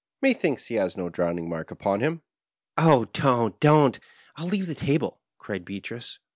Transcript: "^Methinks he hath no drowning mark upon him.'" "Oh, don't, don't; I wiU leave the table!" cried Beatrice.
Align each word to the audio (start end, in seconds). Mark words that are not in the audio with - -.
"^Methinks 0.25 0.65
he 0.65 0.73
hath 0.77 0.97
no 0.97 1.09
drowning 1.09 1.47
mark 1.47 1.69
upon 1.69 1.99
him.'" 1.99 2.23
"Oh, 2.75 3.05
don't, 3.13 3.59
don't; 3.59 3.99
I 4.35 4.45
wiU 4.47 4.51
leave 4.51 4.65
the 4.65 4.73
table!" 4.73 5.21
cried 5.37 5.63
Beatrice. 5.63 6.17